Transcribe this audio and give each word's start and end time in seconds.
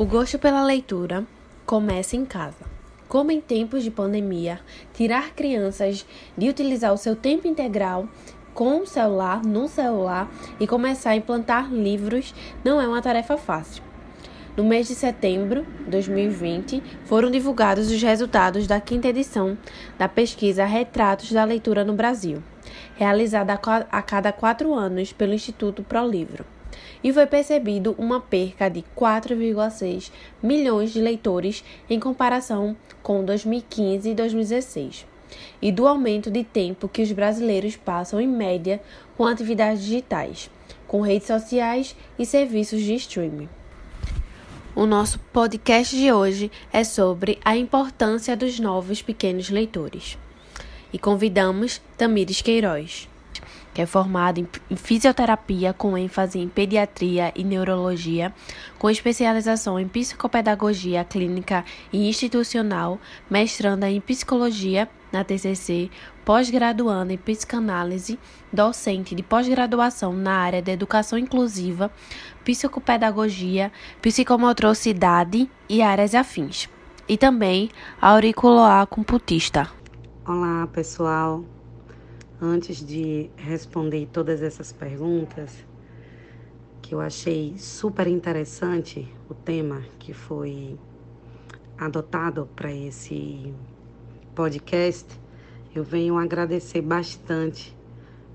O 0.00 0.06
gosto 0.06 0.38
pela 0.38 0.64
leitura 0.64 1.26
começa 1.66 2.16
em 2.16 2.24
casa. 2.24 2.64
Como 3.06 3.30
em 3.30 3.38
tempos 3.38 3.82
de 3.82 3.90
pandemia, 3.90 4.58
tirar 4.94 5.34
crianças 5.34 6.06
de 6.38 6.48
utilizar 6.48 6.94
o 6.94 6.96
seu 6.96 7.14
tempo 7.14 7.46
integral 7.46 8.08
com 8.54 8.80
o 8.80 8.86
celular, 8.86 9.44
no 9.44 9.68
celular 9.68 10.26
e 10.58 10.66
começar 10.66 11.10
a 11.10 11.16
implantar 11.16 11.70
livros 11.70 12.34
não 12.64 12.80
é 12.80 12.88
uma 12.88 13.02
tarefa 13.02 13.36
fácil. 13.36 13.82
No 14.56 14.64
mês 14.64 14.88
de 14.88 14.94
setembro 14.94 15.66
de 15.84 15.90
2020, 15.90 16.82
foram 17.04 17.30
divulgados 17.30 17.90
os 17.90 18.00
resultados 18.00 18.66
da 18.66 18.80
quinta 18.80 19.08
edição 19.08 19.58
da 19.98 20.08
pesquisa 20.08 20.64
Retratos 20.64 21.30
da 21.30 21.44
Leitura 21.44 21.84
no 21.84 21.92
Brasil, 21.92 22.42
realizada 22.96 23.52
a 23.52 24.00
cada 24.00 24.32
quatro 24.32 24.72
anos 24.72 25.12
pelo 25.12 25.34
Instituto 25.34 25.82
ProLivro 25.82 26.46
e 27.02 27.12
foi 27.12 27.26
percebido 27.26 27.94
uma 27.98 28.20
perca 28.20 28.68
de 28.68 28.84
4,6 28.96 30.10
milhões 30.42 30.92
de 30.92 31.00
leitores 31.00 31.64
em 31.88 31.98
comparação 31.98 32.76
com 33.02 33.24
2015 33.24 34.10
e 34.10 34.14
2016, 34.14 35.06
e 35.60 35.72
do 35.72 35.86
aumento 35.86 36.30
de 36.30 36.44
tempo 36.44 36.88
que 36.88 37.02
os 37.02 37.12
brasileiros 37.12 37.76
passam 37.76 38.20
em 38.20 38.28
média 38.28 38.80
com 39.16 39.26
atividades 39.26 39.82
digitais, 39.82 40.50
com 40.86 41.00
redes 41.00 41.26
sociais 41.26 41.96
e 42.18 42.24
serviços 42.24 42.82
de 42.82 42.94
streaming. 42.94 43.48
O 44.74 44.86
nosso 44.86 45.18
podcast 45.32 45.96
de 45.96 46.12
hoje 46.12 46.50
é 46.72 46.84
sobre 46.84 47.38
a 47.44 47.56
importância 47.56 48.36
dos 48.36 48.60
novos 48.60 49.02
pequenos 49.02 49.50
leitores. 49.50 50.16
E 50.92 50.98
convidamos 50.98 51.82
Tamires 51.98 52.40
Queiroz 52.40 53.09
que 53.72 53.80
é 53.80 53.86
formado 53.86 54.38
em 54.70 54.76
fisioterapia 54.76 55.72
com 55.72 55.96
ênfase 55.96 56.38
em 56.38 56.48
pediatria 56.48 57.32
e 57.34 57.44
neurologia, 57.44 58.34
com 58.78 58.90
especialização 58.90 59.78
em 59.78 59.86
psicopedagogia 59.86 61.04
clínica 61.04 61.64
e 61.92 62.08
institucional, 62.08 62.98
mestranda 63.28 63.88
em 63.88 64.00
psicologia 64.00 64.88
na 65.12 65.24
TCC, 65.24 65.90
pós-graduanda 66.24 67.12
em 67.12 67.16
psicanálise, 67.18 68.18
docente 68.52 69.14
de 69.14 69.22
pós-graduação 69.22 70.12
na 70.12 70.34
área 70.34 70.62
de 70.62 70.70
educação 70.70 71.18
inclusiva, 71.18 71.90
psicopedagogia, 72.44 73.72
psicomotricidade 74.00 75.50
e 75.68 75.82
áreas 75.82 76.14
afins. 76.14 76.68
E 77.08 77.16
também 77.16 77.70
auricular 78.00 78.86
computista. 78.86 79.68
Olá, 80.24 80.68
pessoal 80.68 81.44
antes 82.40 82.84
de 82.84 83.30
responder 83.36 84.08
todas 84.12 84.42
essas 84.42 84.72
perguntas, 84.72 85.64
que 86.80 86.94
eu 86.94 87.00
achei 87.00 87.54
super 87.58 88.06
interessante 88.06 89.06
o 89.28 89.34
tema 89.34 89.82
que 89.98 90.12
foi 90.12 90.78
adotado 91.78 92.48
para 92.56 92.72
esse 92.72 93.54
podcast, 94.34 95.06
eu 95.74 95.84
venho 95.84 96.16
agradecer 96.16 96.82
bastante 96.82 97.76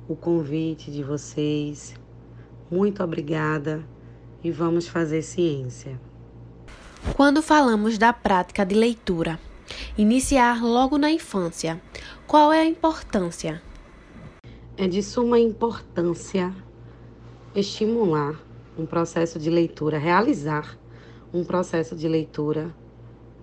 o 0.08 0.16
convite 0.16 0.92
de 0.92 1.04
vocês. 1.04 1.96
Muito 2.70 3.04
obrigada 3.04 3.84
e 4.44 4.52
vamos 4.52 4.88
fazer 4.88 5.22
ciência. 5.22 6.00
Quando 7.16 7.42
falamos 7.42 7.98
da 7.98 8.14
prática 8.14 8.66
de 8.66 8.76
leitura, 8.76 9.40
iniciar 9.98 10.64
logo 10.64 10.98
na 10.98 11.12
infância, 11.12 11.82
qual 12.28 12.54
é 12.54 12.62
a 12.62 12.66
importância? 12.66 13.62
É 14.78 14.90
de 14.90 15.02
suma 15.02 15.40
importância 15.40 16.54
estimular 17.56 18.38
um 18.78 18.86
processo 18.86 19.40
de 19.40 19.50
leitura, 19.50 19.98
realizar 19.98 20.78
um 21.34 21.46
processo 21.46 21.96
de 21.96 22.10
leitura 22.10 22.76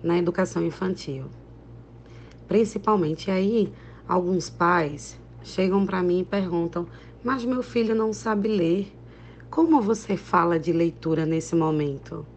na 0.03 0.15
educação 0.15 0.63
infantil. 0.63 1.25
Principalmente 2.47 3.31
aí, 3.31 3.73
alguns 4.07 4.47
pais 4.47 5.19
chegam 5.43 5.87
para 5.87 6.03
mim 6.03 6.19
e 6.19 6.23
perguntam: 6.23 6.85
"Mas 7.23 7.43
meu 7.43 7.63
filho 7.63 7.95
não 7.95 8.13
sabe 8.13 8.47
ler. 8.47 8.95
Como 9.49 9.81
você 9.81 10.15
fala 10.15 10.59
de 10.59 10.71
leitura 10.71 11.25
nesse 11.25 11.55
momento?" 11.55 12.27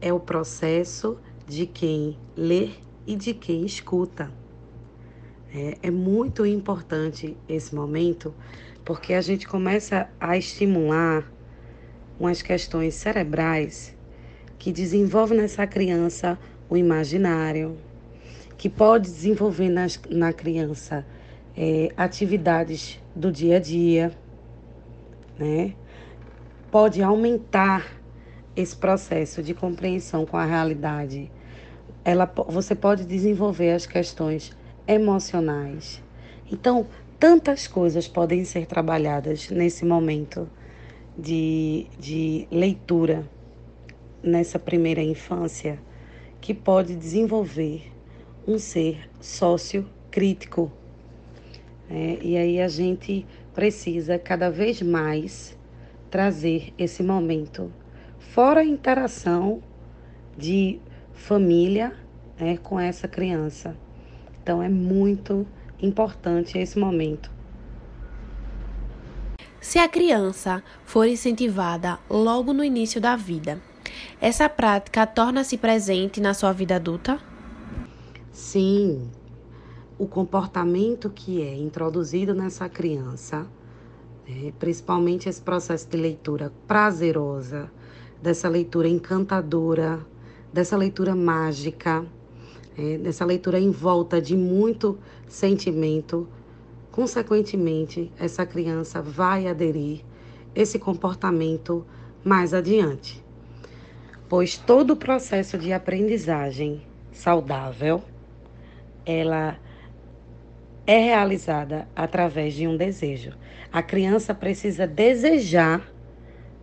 É 0.00 0.12
o 0.12 0.18
processo 0.18 1.18
de 1.46 1.66
quem 1.66 2.18
lê 2.36 2.70
e 3.06 3.14
de 3.14 3.32
quem 3.32 3.64
escuta. 3.64 4.28
É, 5.54 5.78
é 5.82 5.90
muito 5.90 6.44
importante 6.44 7.36
esse 7.48 7.74
momento, 7.74 8.34
porque 8.84 9.14
a 9.14 9.20
gente 9.20 9.46
começa 9.46 10.08
a 10.20 10.36
estimular 10.36 11.30
umas 12.18 12.42
questões 12.42 12.94
cerebrais 12.94 13.96
que 14.58 14.72
desenvolvem 14.72 15.38
nessa 15.38 15.66
criança 15.66 16.38
o 16.68 16.76
imaginário, 16.76 17.76
que 18.56 18.68
pode 18.68 19.04
desenvolver 19.04 19.68
nas, 19.68 20.00
na 20.10 20.32
criança 20.32 21.06
é, 21.56 21.90
atividades 21.96 23.00
do 23.14 23.30
dia 23.30 23.56
a 23.56 23.60
dia, 23.60 24.12
né? 25.38 25.74
Pode 26.70 27.02
aumentar 27.02 27.86
esse 28.54 28.74
processo 28.74 29.42
de 29.42 29.54
compreensão 29.54 30.26
com 30.26 30.36
a 30.36 30.44
realidade. 30.44 31.30
Ela, 32.04 32.30
você 32.48 32.74
pode 32.74 33.04
desenvolver 33.04 33.72
as 33.72 33.86
questões 33.86 34.56
emocionais. 34.86 36.02
Então, 36.50 36.86
tantas 37.18 37.66
coisas 37.66 38.06
podem 38.06 38.44
ser 38.44 38.66
trabalhadas 38.66 39.50
nesse 39.50 39.84
momento 39.84 40.48
de, 41.18 41.86
de 41.98 42.46
leitura, 42.50 43.28
nessa 44.22 44.58
primeira 44.58 45.02
infância, 45.02 45.78
que 46.40 46.52
pode 46.52 46.94
desenvolver 46.94 47.90
um 48.46 48.58
ser 48.58 49.08
sócio-crítico. 49.20 50.70
É, 51.88 52.18
e 52.22 52.36
aí 52.36 52.60
a 52.60 52.68
gente 52.68 53.26
precisa 53.54 54.18
cada 54.18 54.50
vez 54.50 54.82
mais 54.82 55.56
trazer 56.10 56.72
esse 56.78 57.02
momento, 57.02 57.72
fora 58.18 58.60
a 58.60 58.64
interação 58.64 59.62
de 60.36 60.80
família 61.12 61.92
né, 62.38 62.58
com 62.58 62.78
essa 62.78 63.08
criança. 63.08 63.76
Então 64.46 64.62
é 64.62 64.68
muito 64.68 65.44
importante 65.82 66.56
esse 66.56 66.78
momento. 66.78 67.28
Se 69.60 69.80
a 69.80 69.88
criança 69.88 70.62
for 70.84 71.08
incentivada 71.08 71.98
logo 72.08 72.52
no 72.52 72.62
início 72.62 73.00
da 73.00 73.16
vida, 73.16 73.60
essa 74.20 74.48
prática 74.48 75.04
torna-se 75.04 75.58
presente 75.58 76.20
na 76.20 76.32
sua 76.32 76.52
vida 76.52 76.76
adulta? 76.76 77.18
Sim. 78.30 79.10
O 79.98 80.06
comportamento 80.06 81.10
que 81.10 81.42
é 81.42 81.56
introduzido 81.56 82.32
nessa 82.32 82.68
criança, 82.68 83.48
né, 84.28 84.52
principalmente 84.60 85.28
esse 85.28 85.42
processo 85.42 85.88
de 85.88 85.96
leitura 85.96 86.52
prazerosa, 86.68 87.68
dessa 88.22 88.48
leitura 88.48 88.86
encantadora, 88.86 90.06
dessa 90.52 90.76
leitura 90.76 91.16
mágica, 91.16 92.06
é, 92.78 92.98
nessa 92.98 93.24
leitura 93.24 93.58
em 93.58 93.70
volta 93.70 94.20
de 94.20 94.36
muito 94.36 94.98
sentimento, 95.26 96.28
consequentemente, 96.90 98.12
essa 98.18 98.44
criança 98.44 99.00
vai 99.00 99.46
aderir 99.46 100.04
esse 100.54 100.78
comportamento 100.78 101.86
mais 102.24 102.52
adiante. 102.52 103.24
Pois 104.28 104.56
todo 104.56 104.92
o 104.92 104.96
processo 104.96 105.56
de 105.56 105.72
aprendizagem 105.72 106.82
saudável, 107.12 108.02
ela 109.04 109.58
é 110.86 110.98
realizada 110.98 111.88
através 111.94 112.54
de 112.54 112.66
um 112.66 112.76
desejo. 112.76 113.32
A 113.72 113.82
criança 113.82 114.34
precisa 114.34 114.86
desejar 114.86 115.86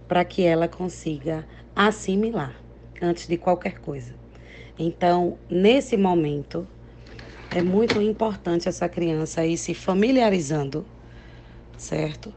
para 0.07 0.23
que 0.23 0.43
ela 0.43 0.67
consiga 0.67 1.47
assimilar 1.75 2.55
antes 3.01 3.27
de 3.27 3.37
qualquer 3.37 3.79
coisa. 3.79 4.22
Então, 4.77 5.37
nesse 5.49 5.95
momento, 5.95 6.67
é 7.51 7.61
muito 7.61 8.01
importante 8.01 8.67
essa 8.67 8.89
criança 8.89 9.45
ir 9.45 9.57
se 9.57 9.75
familiarizando, 9.75 10.85
certo? 11.77 12.33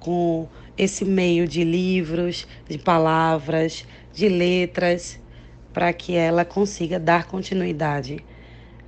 Com 0.00 0.48
esse 0.76 1.04
meio 1.04 1.46
de 1.46 1.62
livros, 1.62 2.46
de 2.68 2.76
palavras, 2.76 3.86
de 4.12 4.28
letras, 4.28 5.20
para 5.72 5.92
que 5.92 6.14
ela 6.14 6.44
consiga 6.44 6.98
dar 6.98 7.26
continuidade 7.26 8.24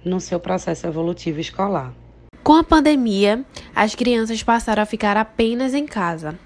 no 0.05 0.21
seu 0.21 0.41
processo 0.41 0.87
evolutivo 0.87 1.39
escolar. 1.39 1.95
Com 2.43 2.55
a 2.55 2.65
pandemia, 2.65 3.45
as 3.75 3.95
crianças 3.95 4.43
passaram 4.43 4.83
a 4.83 4.87
ficar 4.87 5.17
apenas 5.17 5.75
em 5.75 5.87
casa. 5.87 6.37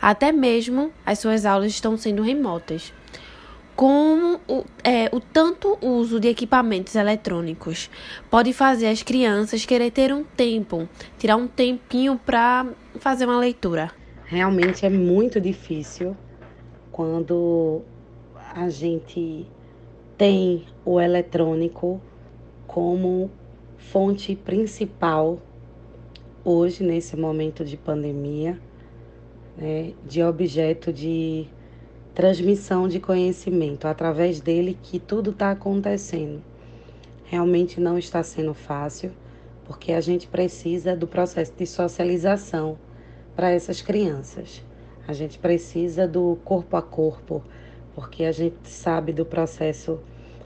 Até 0.00 0.30
mesmo 0.30 0.92
as 1.04 1.18
suas 1.18 1.44
aulas 1.44 1.72
estão 1.72 1.96
sendo 1.96 2.22
remotas 2.22 2.92
como 3.76 4.40
o, 4.48 4.64
é, 4.82 5.14
o 5.14 5.20
tanto 5.20 5.76
uso 5.82 6.18
de 6.18 6.28
equipamentos 6.28 6.94
eletrônicos 6.94 7.90
pode 8.30 8.54
fazer 8.54 8.86
as 8.86 9.02
crianças 9.02 9.66
querer 9.66 9.90
ter 9.90 10.14
um 10.14 10.24
tempo, 10.24 10.88
tirar 11.18 11.36
um 11.36 11.46
tempinho 11.46 12.18
para 12.24 12.66
fazer 12.98 13.26
uma 13.26 13.38
leitura. 13.38 13.92
Realmente 14.24 14.86
é 14.86 14.88
muito 14.88 15.38
difícil 15.38 16.16
quando 16.90 17.82
a 18.54 18.70
gente 18.70 19.46
tem 20.16 20.64
o 20.82 20.98
eletrônico 20.98 22.00
como 22.66 23.30
fonte 23.76 24.34
principal 24.34 25.38
hoje, 26.42 26.82
nesse 26.82 27.16
momento 27.16 27.64
de 27.64 27.76
pandemia, 27.76 28.58
né, 29.56 29.92
de 30.06 30.22
objeto 30.22 30.92
de 30.92 31.46
transmissão 32.16 32.88
de 32.88 32.98
conhecimento, 32.98 33.86
através 33.86 34.40
dele 34.40 34.78
que 34.82 34.98
tudo 34.98 35.32
está 35.32 35.50
acontecendo. 35.50 36.42
Realmente 37.26 37.78
não 37.78 37.98
está 37.98 38.22
sendo 38.22 38.54
fácil, 38.54 39.12
porque 39.66 39.92
a 39.92 40.00
gente 40.00 40.26
precisa 40.26 40.96
do 40.96 41.06
processo 41.06 41.52
de 41.54 41.66
socialização 41.66 42.78
para 43.36 43.50
essas 43.50 43.82
crianças. 43.82 44.64
A 45.06 45.12
gente 45.12 45.38
precisa 45.38 46.08
do 46.08 46.38
corpo 46.42 46.78
a 46.78 46.80
corpo, 46.80 47.44
porque 47.94 48.24
a 48.24 48.32
gente 48.32 48.66
sabe 48.66 49.12
do 49.12 49.26
processo 49.26 50.00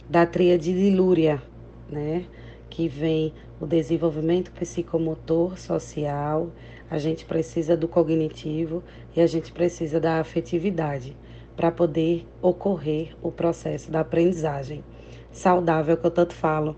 da 0.08 0.26
tríade 0.26 0.72
de 0.72 0.90
Lúria, 0.90 1.40
né? 1.88 2.24
Que 2.68 2.88
vem 2.88 3.32
o 3.60 3.66
desenvolvimento 3.66 4.50
psicomotor, 4.50 5.56
social, 5.56 6.50
a 6.90 6.98
gente 6.98 7.24
precisa 7.24 7.76
do 7.76 7.86
cognitivo 7.86 8.82
e 9.14 9.20
a 9.20 9.26
gente 9.28 9.52
precisa 9.52 10.00
da 10.00 10.18
afetividade 10.18 11.16
para 11.60 11.70
poder 11.70 12.26
ocorrer 12.40 13.14
o 13.20 13.30
processo 13.30 13.90
da 13.90 14.00
aprendizagem 14.00 14.82
saudável 15.30 15.94
que 15.94 16.06
eu 16.06 16.10
tanto 16.10 16.32
falo. 16.32 16.74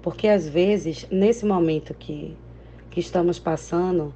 Porque 0.00 0.28
às 0.28 0.48
vezes, 0.48 1.04
nesse 1.10 1.44
momento 1.44 1.92
que, 1.94 2.36
que 2.92 3.00
estamos 3.00 3.40
passando, 3.40 4.14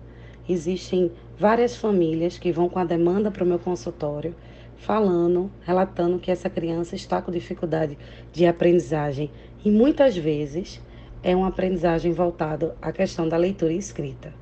existem 0.49 1.11
várias 1.37 1.75
famílias 1.75 2.39
que 2.39 2.53
vão 2.53 2.69
com 2.69 2.79
a 2.79 2.85
demanda 2.85 3.29
para 3.29 3.43
o 3.43 3.47
meu 3.47 3.59
consultório, 3.59 4.37
falando, 4.77 5.51
relatando 5.63 6.21
que 6.21 6.31
essa 6.31 6.49
criança 6.49 6.95
está 6.95 7.21
com 7.21 7.33
dificuldade 7.33 7.99
de 8.33 8.47
aprendizagem 8.47 9.33
e 9.65 9.69
muitas 9.69 10.17
vezes 10.17 10.81
é 11.25 11.35
uma 11.35 11.49
aprendizagem 11.49 12.13
voltada 12.13 12.77
à 12.81 12.93
questão 12.93 13.29
da 13.29 13.37
leitura 13.37 13.73
e 13.73 13.79
escrita. 13.79 14.33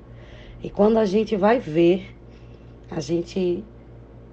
E 0.63 0.69
quando 0.69 0.99
a 0.99 1.07
gente 1.07 1.35
vai 1.35 1.59
ver, 1.59 2.15
a 2.91 3.01
gente 3.01 3.65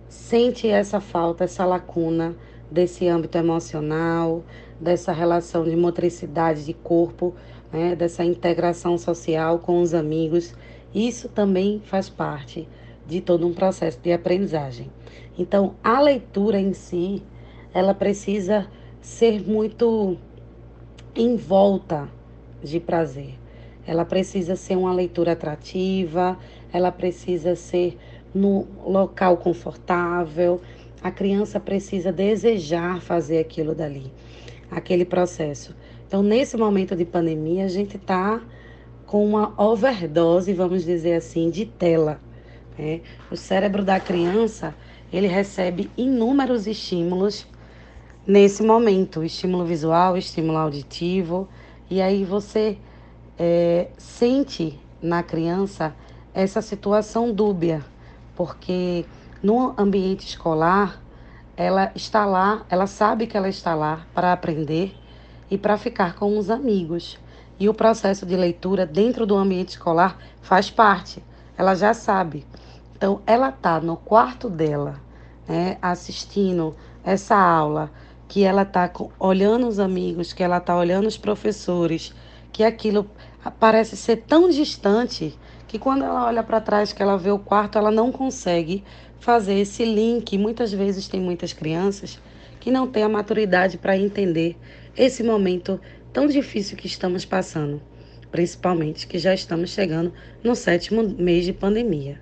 sente 0.10 0.68
essa 0.68 1.00
falta, 1.00 1.46
essa 1.46 1.64
lacuna 1.64 2.36
desse 2.70 3.08
âmbito 3.08 3.38
emocional, 3.38 4.44
dessa 4.80 5.14
relação 5.14 5.64
de 5.64 5.76
motricidade 5.76 6.66
de 6.66 6.74
corpo, 6.74 7.34
né, 7.72 7.96
dessa 7.96 8.26
integração 8.26 8.98
social 8.98 9.60
com 9.60 9.82
os 9.82 9.94
amigos 9.94 10.54
isso 10.94 11.30
também 11.30 11.82
faz 11.86 12.10
parte 12.10 12.68
de 13.06 13.22
todo 13.22 13.46
um 13.46 13.54
processo 13.54 14.00
de 14.02 14.12
aprendizagem. 14.12 14.90
Então, 15.38 15.76
a 15.84 16.00
leitura 16.00 16.60
em 16.60 16.74
si, 16.74 17.22
ela 17.74 17.94
precisa 17.94 18.68
ser 19.00 19.42
muito 19.48 20.18
envolta 21.16 22.10
de 22.64 22.80
prazer. 22.80 23.36
Ela 23.86 24.04
precisa 24.04 24.56
ser 24.56 24.78
uma 24.78 24.94
leitura 24.94 25.34
atrativa, 25.34 26.38
ela 26.72 26.92
precisa 26.92 27.56
ser 27.56 27.98
no 28.34 28.68
local 28.86 29.38
confortável. 29.38 30.62
A 31.02 31.12
criança 31.12 31.60
precisa 31.60 32.12
desejar 32.12 33.02
fazer 33.02 33.40
aquilo 33.40 33.74
dali, 33.74 34.12
aquele 34.70 35.06
processo. 35.06 35.76
Então, 36.08 36.22
nesse 36.24 36.58
momento 36.58 36.96
de 36.96 37.06
pandemia, 37.06 37.66
a 37.66 37.70
gente 37.70 37.96
está 37.96 38.42
com 39.06 39.26
uma 39.26 39.54
overdose, 39.58 40.54
vamos 40.54 40.84
dizer 40.84 41.16
assim, 41.16 41.50
de 41.50 41.66
tela. 41.66 42.20
Né? 42.78 43.02
O 43.32 43.36
cérebro 43.36 43.84
da 43.84 44.00
criança 44.00 44.76
ele 45.12 45.28
recebe 45.28 45.90
inúmeros 45.98 46.68
estímulos 46.68 47.48
nesse 48.26 48.62
momento, 48.62 49.24
estímulo 49.24 49.66
visual, 49.66 50.16
estímulo 50.16 50.58
auditivo, 50.58 51.48
e 51.90 52.02
aí 52.02 52.24
você 52.24 52.78
é, 53.38 53.88
sente 53.98 54.80
na 55.02 55.24
criança 55.24 55.96
essa 56.34 56.62
situação 56.62 57.34
dúbia, 57.34 57.84
porque 58.40 59.06
no 59.44 59.74
ambiente 59.78 60.26
escolar 60.26 61.04
ela 61.58 61.92
está 61.94 62.26
lá, 62.26 62.66
ela 62.70 62.88
sabe 62.88 63.28
que 63.28 63.36
ela 63.36 63.50
está 63.50 63.76
lá 63.76 64.08
para 64.14 64.32
aprender 64.32 64.96
e 65.52 65.58
para 65.58 65.78
ficar 65.78 66.16
com 66.16 66.38
os 66.38 66.50
amigos. 66.50 67.20
E 67.60 67.68
o 67.68 67.74
processo 67.74 68.26
de 68.26 68.38
leitura 68.38 68.86
dentro 68.86 69.26
do 69.26 69.36
ambiente 69.36 69.72
escolar 69.72 70.18
faz 70.42 70.72
parte, 70.72 71.22
ela 71.58 71.76
já 71.76 71.94
sabe. 71.94 72.48
Então, 72.96 73.22
ela 73.28 73.50
está 73.50 73.82
no 73.82 73.98
quarto 73.98 74.50
dela, 74.50 75.02
né, 75.46 75.78
assistindo 75.82 76.74
essa 77.04 77.36
aula, 77.36 77.92
que 78.26 78.46
ela 78.46 78.62
está 78.62 78.90
olhando 79.20 79.68
os 79.68 79.80
amigos, 79.80 80.32
que 80.32 80.42
ela 80.42 80.60
está 80.60 80.78
olhando 80.78 81.08
os 81.08 81.18
professores, 81.18 82.16
que 82.54 82.64
aquilo 82.64 83.06
parece 83.60 83.98
ser 83.98 84.24
tão 84.26 84.48
distante 84.48 85.38
que 85.70 85.78
quando 85.78 86.04
ela 86.04 86.26
olha 86.26 86.42
para 86.42 86.60
trás, 86.60 86.92
que 86.92 87.02
ela 87.02 87.16
vê 87.16 87.30
o 87.30 87.38
quarto, 87.38 87.78
ela 87.78 87.92
não 87.92 88.12
consegue 88.12 88.84
fazer 89.20 89.54
esse 89.54 89.86
link. 89.86 90.36
Muitas 90.36 90.74
vezes 90.74 91.08
tem 91.08 91.22
muitas 91.22 91.54
crianças 91.54 92.20
que 92.60 92.72
não 92.72 92.88
têm 92.88 93.04
a 93.04 93.10
maturidade 93.10 93.78
para 93.78 93.96
entender 93.96 94.58
esse 94.98 95.22
momento 95.22 95.80
tão 96.12 96.26
difícil 96.26 96.76
que 96.76 96.88
estamos 96.88 97.24
passando, 97.24 97.80
principalmente 98.32 99.06
que 99.06 99.20
já 99.20 99.32
estamos 99.32 99.70
chegando 99.70 100.12
no 100.44 100.56
sétimo 100.56 101.04
mês 101.04 101.46
de 101.46 101.54
pandemia. 101.54 102.20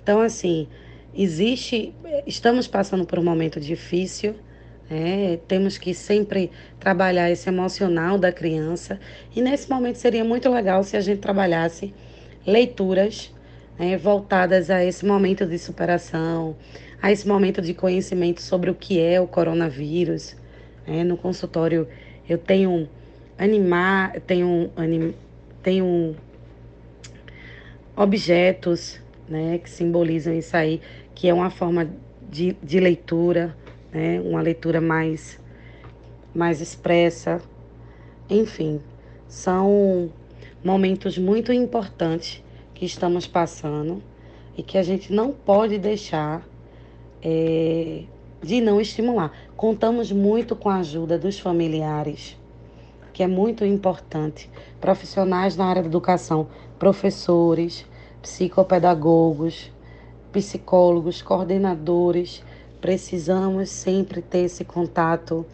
Então, 0.00 0.20
assim, 0.20 0.68
existe, 1.12 1.92
estamos 2.24 2.68
passando 2.68 3.04
por 3.04 3.18
um 3.18 3.24
momento 3.24 3.58
difícil, 3.58 4.36
é, 4.88 5.40
temos 5.48 5.78
que 5.78 5.92
sempre 5.92 6.48
trabalhar 6.78 7.28
esse 7.28 7.48
emocional 7.48 8.18
da 8.18 8.30
criança 8.30 9.00
e 9.34 9.42
nesse 9.42 9.68
momento 9.68 9.96
seria 9.96 10.22
muito 10.22 10.48
legal 10.48 10.84
se 10.84 10.96
a 10.96 11.00
gente 11.00 11.18
trabalhasse 11.18 11.92
leituras 12.46 13.32
né, 13.78 13.96
voltadas 13.96 14.70
a 14.70 14.84
esse 14.84 15.04
momento 15.04 15.46
de 15.46 15.58
superação, 15.58 16.56
a 17.00 17.10
esse 17.10 17.26
momento 17.26 17.60
de 17.60 17.74
conhecimento 17.74 18.40
sobre 18.40 18.70
o 18.70 18.74
que 18.74 19.00
é 19.00 19.20
o 19.20 19.26
coronavírus. 19.26 20.36
É, 20.86 21.02
no 21.02 21.16
consultório 21.16 21.88
eu 22.28 22.38
tenho 22.38 22.88
animar, 23.38 24.20
tenho, 24.20 24.70
anim, 24.76 25.14
tenho 25.62 26.14
objetos 27.96 29.00
né, 29.28 29.58
que 29.58 29.70
simbolizam 29.70 30.34
isso 30.34 30.56
aí, 30.56 30.80
que 31.14 31.28
é 31.28 31.34
uma 31.34 31.50
forma 31.50 31.88
de, 32.30 32.56
de 32.62 32.80
leitura, 32.80 33.56
né, 33.92 34.20
uma 34.20 34.40
leitura 34.40 34.80
mais, 34.80 35.40
mais 36.34 36.60
expressa. 36.60 37.40
Enfim, 38.28 38.80
são 39.26 40.10
momentos 40.62 41.18
muito 41.18 41.52
importantes 41.52 42.43
que 42.74 42.84
estamos 42.84 43.26
passando 43.26 44.02
e 44.56 44.62
que 44.62 44.76
a 44.76 44.82
gente 44.82 45.12
não 45.12 45.32
pode 45.32 45.78
deixar 45.78 46.46
é, 47.22 48.02
de 48.42 48.60
não 48.60 48.80
estimular. 48.80 49.32
Contamos 49.56 50.12
muito 50.12 50.54
com 50.54 50.68
a 50.68 50.76
ajuda 50.76 51.16
dos 51.16 51.38
familiares 51.38 52.36
que 53.14 53.22
é 53.22 53.28
muito 53.28 53.64
importante. 53.64 54.50
Profissionais 54.80 55.56
na 55.56 55.66
área 55.66 55.80
da 55.80 55.88
educação, 55.88 56.48
professores, 56.78 57.86
psicopedagogos, 58.20 59.70
psicólogos, 60.32 61.22
coordenadores, 61.22 62.42
precisamos 62.80 63.70
sempre 63.70 64.20
ter 64.20 64.40
esse 64.40 64.64
contato 64.64 65.46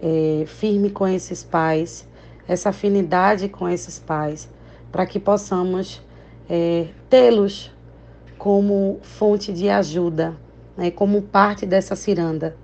é, 0.00 0.44
firme 0.46 0.90
com 0.90 1.08
esses 1.08 1.42
pais, 1.42 2.06
essa 2.46 2.68
afinidade 2.68 3.48
com 3.48 3.66
esses 3.66 3.98
pais, 3.98 4.48
para 4.92 5.06
que 5.06 5.18
possamos 5.18 6.02
é, 6.54 6.88
tê-los 7.08 7.72
como 8.36 8.98
fonte 9.00 9.54
de 9.54 9.70
ajuda, 9.70 10.36
né, 10.76 10.90
como 10.90 11.22
parte 11.22 11.64
dessa 11.64 11.96
ciranda, 11.96 12.54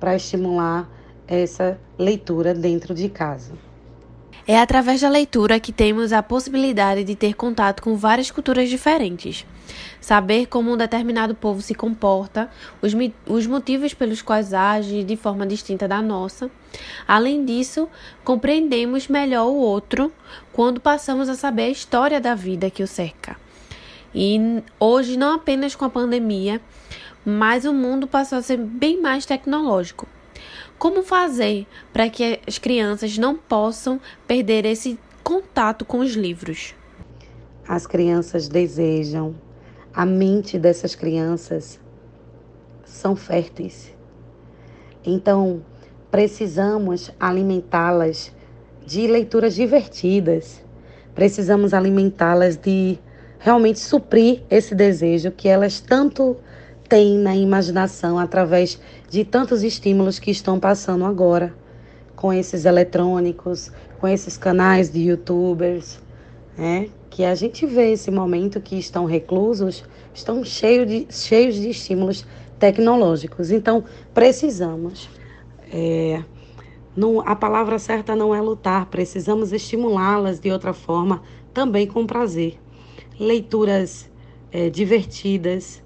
para 0.00 0.16
estimular 0.16 0.90
essa 1.28 1.78
leitura 1.96 2.52
dentro 2.52 2.92
de 2.92 3.08
casa. 3.08 3.52
É 4.50 4.58
através 4.58 5.02
da 5.02 5.10
leitura 5.10 5.60
que 5.60 5.70
temos 5.70 6.10
a 6.10 6.22
possibilidade 6.22 7.04
de 7.04 7.14
ter 7.14 7.34
contato 7.34 7.82
com 7.82 7.94
várias 7.94 8.30
culturas 8.30 8.70
diferentes, 8.70 9.44
saber 10.00 10.46
como 10.46 10.72
um 10.72 10.76
determinado 10.78 11.34
povo 11.34 11.60
se 11.60 11.74
comporta, 11.74 12.50
os, 12.80 12.94
os 13.26 13.46
motivos 13.46 13.92
pelos 13.92 14.22
quais 14.22 14.54
age 14.54 15.04
de 15.04 15.16
forma 15.16 15.46
distinta 15.46 15.86
da 15.86 16.00
nossa. 16.00 16.50
Além 17.06 17.44
disso, 17.44 17.90
compreendemos 18.24 19.06
melhor 19.06 19.48
o 19.48 19.56
outro 19.56 20.10
quando 20.50 20.80
passamos 20.80 21.28
a 21.28 21.34
saber 21.34 21.64
a 21.64 21.68
história 21.68 22.18
da 22.18 22.34
vida 22.34 22.70
que 22.70 22.82
o 22.82 22.86
cerca. 22.86 23.36
E 24.14 24.62
hoje, 24.80 25.18
não 25.18 25.34
apenas 25.34 25.74
com 25.74 25.84
a 25.84 25.90
pandemia, 25.90 26.58
mas 27.22 27.66
o 27.66 27.74
mundo 27.74 28.06
passou 28.06 28.38
a 28.38 28.42
ser 28.42 28.56
bem 28.56 28.98
mais 28.98 29.26
tecnológico. 29.26 30.08
Como 30.78 31.02
fazer 31.02 31.66
para 31.92 32.08
que 32.08 32.38
as 32.46 32.56
crianças 32.56 33.18
não 33.18 33.36
possam 33.36 34.00
perder 34.26 34.64
esse 34.64 34.98
contato 35.24 35.84
com 35.84 35.98
os 35.98 36.12
livros? 36.12 36.74
As 37.66 37.86
crianças 37.86 38.48
desejam, 38.48 39.34
a 39.92 40.06
mente 40.06 40.56
dessas 40.58 40.94
crianças 40.94 41.80
são 42.84 43.16
férteis. 43.16 43.92
Então, 45.04 45.62
precisamos 46.10 47.10
alimentá-las 47.18 48.32
de 48.86 49.06
leituras 49.06 49.56
divertidas. 49.56 50.62
Precisamos 51.14 51.74
alimentá-las 51.74 52.56
de 52.56 52.98
realmente 53.40 53.80
suprir 53.80 54.42
esse 54.48 54.74
desejo 54.74 55.32
que 55.32 55.48
elas 55.48 55.80
tanto 55.80 56.36
têm 56.88 57.18
na 57.18 57.36
imaginação 57.36 58.18
através 58.18 58.80
de 59.08 59.24
tantos 59.24 59.62
estímulos 59.62 60.18
que 60.18 60.30
estão 60.30 60.60
passando 60.60 61.04
agora 61.04 61.54
com 62.14 62.32
esses 62.32 62.64
eletrônicos, 62.64 63.72
com 64.00 64.06
esses 64.06 64.36
canais 64.36 64.90
de 64.90 65.00
youtubers, 65.00 66.00
né? 66.56 66.88
Que 67.08 67.24
a 67.24 67.34
gente 67.34 67.64
vê 67.64 67.92
esse 67.92 68.10
momento 68.10 68.60
que 68.60 68.76
estão 68.76 69.04
reclusos, 69.04 69.84
estão 70.12 70.44
cheios 70.44 70.86
de, 70.86 71.06
cheios 71.10 71.54
de 71.54 71.70
estímulos 71.70 72.26
tecnológicos. 72.58 73.50
Então, 73.50 73.84
precisamos. 74.12 75.08
É, 75.72 76.22
não, 76.96 77.20
a 77.20 77.36
palavra 77.36 77.78
certa 77.78 78.16
não 78.16 78.34
é 78.34 78.40
lutar, 78.40 78.86
precisamos 78.86 79.52
estimulá-las 79.52 80.40
de 80.40 80.50
outra 80.50 80.72
forma, 80.72 81.22
também 81.54 81.86
com 81.86 82.04
prazer. 82.04 82.58
Leituras 83.18 84.10
é, 84.50 84.68
divertidas, 84.68 85.82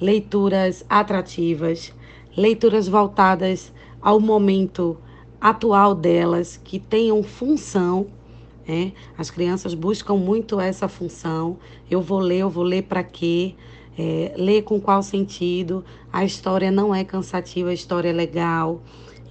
leituras 0.00 0.84
atrativas, 0.88 1.92
leituras 2.36 2.88
voltadas 2.88 3.72
ao 4.00 4.20
momento 4.20 4.96
atual 5.40 5.94
delas, 5.94 6.60
que 6.62 6.78
tenham 6.78 7.22
função. 7.22 8.06
Né? 8.66 8.92
As 9.16 9.30
crianças 9.30 9.74
buscam 9.74 10.16
muito 10.16 10.60
essa 10.60 10.88
função. 10.88 11.58
Eu 11.90 12.00
vou 12.00 12.18
ler, 12.18 12.38
eu 12.38 12.50
vou 12.50 12.64
ler 12.64 12.82
para 12.82 13.02
quê? 13.02 13.54
É, 13.98 14.32
ler 14.36 14.62
com 14.62 14.80
qual 14.80 15.02
sentido? 15.02 15.84
A 16.12 16.24
história 16.24 16.70
não 16.70 16.94
é 16.94 17.04
cansativa, 17.04 17.70
a 17.70 17.74
história 17.74 18.08
é 18.08 18.12
legal. 18.12 18.80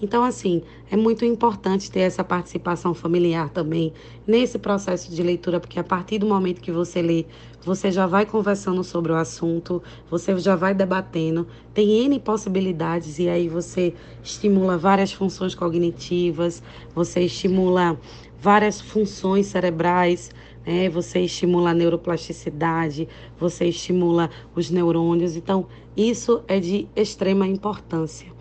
Então, 0.01 0.24
assim, 0.24 0.62
é 0.89 0.96
muito 0.96 1.25
importante 1.25 1.91
ter 1.91 2.01
essa 2.01 2.24
participação 2.24 2.94
familiar 2.94 3.50
também 3.50 3.91
nesse 4.25 4.58
processo 4.58 5.13
de 5.13 5.22
leitura, 5.22 5.60
porque 5.60 5.77
a 5.77 5.84
partir 5.84 6.20
do 6.20 6.25
momento 6.25 6.62
que 6.62 6.72
você 6.72 7.01
lê, 7.01 7.25
você 7.62 7.91
já 7.91 8.08
vai 8.08 8.25
conversando 8.25 8.82
sobre 8.82 9.12
o 9.12 9.15
assunto, 9.15 9.84
você 10.10 10.38
já 10.38 10.56
vai 10.56 10.74
debatendo, 10.74 11.46
tem 11.74 12.06
N 12.06 12.18
possibilidades, 12.20 13.20
e 13.20 13.27
aí 13.27 13.50
você 13.50 13.94
estimula 14.24 14.77
várias 14.77 15.12
funções 15.12 15.53
cognitivas, 15.53 16.63
você 16.96 17.22
estimula 17.22 18.00
várias 18.39 18.79
funções 18.79 19.48
cerebrais, 19.48 20.32
né? 20.65 20.89
você 20.89 21.20
estimula 21.20 21.72
a 21.72 21.74
neuroplasticidade, 21.74 23.06
você 23.38 23.65
estimula 23.65 24.29
os 24.56 24.70
neurônios. 24.70 25.36
Então, 25.36 25.68
isso 25.98 26.41
é 26.48 26.58
de 26.58 26.88
extrema 26.96 27.46
importância. 27.46 28.32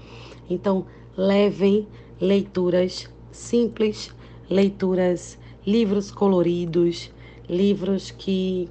Então, 0.48 0.86
levem 1.18 1.88
leituras 2.20 3.10
simples, 3.32 4.14
leituras, 4.48 5.36
livros 5.66 6.12
coloridos, 6.12 7.12
livros 7.48 8.12
que 8.12 8.70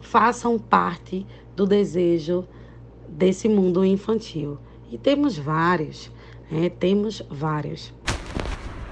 façam 0.00 0.58
parte 0.58 1.24
do 1.54 1.64
desejo 1.64 2.46
desse 3.08 3.48
mundo 3.48 3.84
infantil. 3.84 4.58
E 4.90 4.98
temos 4.98 5.38
vários, 5.38 6.10
né? 6.50 6.68
temos 6.68 7.22
vários. 7.30 7.94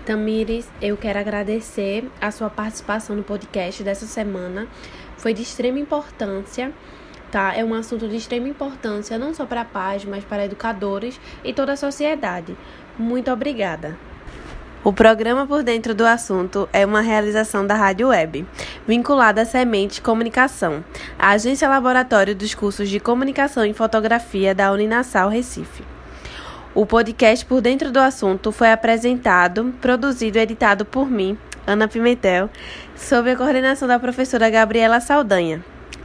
Tamires, 0.07 0.69
eu 0.81 0.97
quero 0.97 1.19
agradecer 1.19 2.09
a 2.21 2.31
sua 2.31 2.51
participação 2.51 3.17
no 3.17 3.25
podcast 3.25 3.83
dessa 3.83 4.07
semana. 4.07 4.69
Foi 5.17 5.35
de 5.35 5.43
extrema 5.43 5.79
importância 5.79 6.73
tá? 7.33 7.55
É 7.57 7.65
um 7.65 7.73
assunto 7.73 8.07
de 8.07 8.15
extrema 8.15 8.47
importância 8.47 9.19
não 9.19 9.33
só 9.33 9.47
para 9.47 9.65
pais, 9.65 10.05
mas 10.05 10.23
para 10.23 10.45
educadores 10.45 11.19
e 11.43 11.53
toda 11.53 11.73
a 11.73 11.77
sociedade. 11.77 12.55
Muito 12.99 13.33
obrigada. 13.33 13.97
O 14.85 14.93
programa 14.93 15.47
Por 15.47 15.63
Dentro 15.63 15.95
do 15.95 16.05
Assunto 16.05 16.69
é 16.73 16.85
uma 16.85 17.01
realização 17.01 17.67
da 17.67 17.75
Rádio 17.75 18.09
Web, 18.09 18.45
vinculada 18.87 19.43
à 19.43 19.45
Semente 19.45 20.03
Comunicação, 20.03 20.85
a 21.19 21.31
agência 21.31 21.69
laboratório 21.69 22.35
dos 22.35 22.53
cursos 22.53 22.89
de 22.89 23.01
Comunicação 23.01 23.65
e 23.65 23.73
Fotografia 23.73 24.55
da 24.55 24.73
Uninasal 24.73 25.29
Recife. 25.29 25.85
O 26.75 26.85
podcast 26.85 27.47
Por 27.47 27.61
Dentro 27.61 27.93
do 27.93 28.01
Assunto 28.01 28.51
foi 28.51 28.73
apresentado, 28.73 29.73
produzido 29.81 30.39
e 30.39 30.41
editado 30.41 30.85
por 30.85 31.09
mim, 31.09 31.39
Ana 31.65 31.87
Pimentel, 31.87 32.51
sob 32.97 33.31
a 33.31 33.37
coordenação 33.37 33.87
da 33.87 34.01
professora 34.01 34.51
Gabriela 34.51 35.01
Saldanha. 35.01 35.72